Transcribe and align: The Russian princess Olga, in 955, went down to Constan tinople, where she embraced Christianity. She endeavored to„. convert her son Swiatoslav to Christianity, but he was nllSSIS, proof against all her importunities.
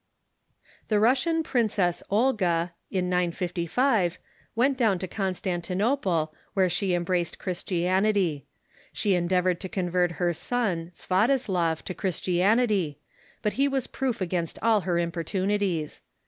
The 0.87 0.99
Russian 0.99 1.43
princess 1.43 2.01
Olga, 2.09 2.73
in 2.89 3.07
955, 3.07 4.17
went 4.55 4.75
down 4.75 4.97
to 4.97 5.07
Constan 5.07 5.61
tinople, 5.61 6.31
where 6.55 6.69
she 6.71 6.95
embraced 6.95 7.37
Christianity. 7.37 8.47
She 8.91 9.13
endeavored 9.13 9.59
to„. 9.59 9.69
convert 9.69 10.13
her 10.13 10.33
son 10.33 10.91
Swiatoslav 10.95 11.83
to 11.83 11.93
Christianity, 11.93 12.97
but 13.43 13.53
he 13.59 13.67
was 13.67 13.85
nllSSIS, 13.85 13.91
proof 13.91 14.21
against 14.21 14.57
all 14.63 14.81
her 14.81 14.97
importunities. 14.97 16.01